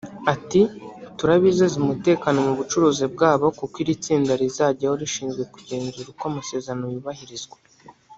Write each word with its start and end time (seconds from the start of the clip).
Ati”Turabizeza 0.33 1.75
umutekano 1.83 2.37
mu 2.47 2.53
bucuruzi 2.59 3.05
bwabo 3.13 3.47
kuko 3.59 3.75
iri 3.83 3.93
tsinda 4.03 4.31
rizajyaho 4.41 4.95
rishinzwe 5.01 5.41
kugenzura 5.53 6.07
uko 6.13 6.23
amasezerano 6.31 6.85
yubahirizwa 6.95 7.57